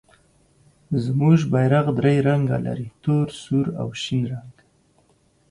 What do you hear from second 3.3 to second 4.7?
سور او شین رنګ.